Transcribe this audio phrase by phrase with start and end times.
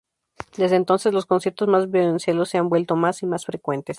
[0.57, 3.89] Desde entonces, los conciertos para violoncello se han vuelto más y más frecuentes.